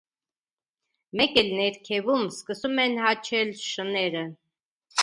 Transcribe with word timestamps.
Մեկ 1.21 1.37
էլ 1.43 1.51
ներքևում 1.59 2.27
սկսում 2.39 2.83
են 2.87 2.99
հաչել 3.07 3.57
շները։ 3.67 4.27